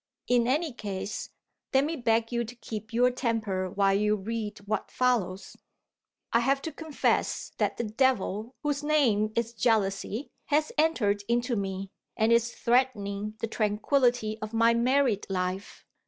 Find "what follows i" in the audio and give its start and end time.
4.65-6.39